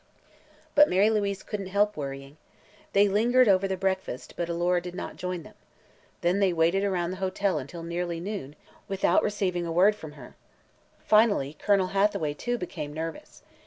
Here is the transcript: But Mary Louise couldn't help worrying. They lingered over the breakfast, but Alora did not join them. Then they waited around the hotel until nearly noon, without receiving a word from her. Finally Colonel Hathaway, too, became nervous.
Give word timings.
But 0.73 0.89
Mary 0.89 1.11
Louise 1.11 1.43
couldn't 1.43 1.67
help 1.67 1.95
worrying. 1.95 2.37
They 2.93 3.07
lingered 3.07 3.47
over 3.47 3.67
the 3.67 3.77
breakfast, 3.77 4.33
but 4.35 4.49
Alora 4.49 4.81
did 4.81 4.95
not 4.95 5.15
join 5.15 5.43
them. 5.43 5.53
Then 6.21 6.39
they 6.39 6.51
waited 6.53 6.83
around 6.83 7.11
the 7.11 7.17
hotel 7.17 7.59
until 7.59 7.83
nearly 7.83 8.19
noon, 8.19 8.55
without 8.87 9.21
receiving 9.21 9.67
a 9.67 9.71
word 9.71 9.95
from 9.95 10.13
her. 10.13 10.35
Finally 11.05 11.55
Colonel 11.59 11.89
Hathaway, 11.93 12.33
too, 12.33 12.57
became 12.57 12.91
nervous. 12.95 13.43